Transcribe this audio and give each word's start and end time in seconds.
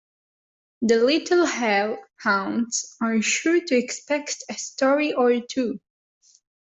The 0.81 0.95
little 0.97 1.45
hell 1.45 1.95
hounds 2.17 2.97
are 3.03 3.21
sure 3.21 3.63
to 3.63 3.75
expect 3.77 4.43
a 4.49 4.55
story 4.55 5.13
or 5.13 5.39
two. 5.41 5.79